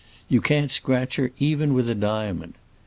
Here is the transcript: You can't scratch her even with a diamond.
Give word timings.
You 0.29 0.41
can't 0.41 0.71
scratch 0.71 1.17
her 1.17 1.29
even 1.37 1.75
with 1.75 1.87
a 1.87 1.93
diamond. 1.93 2.55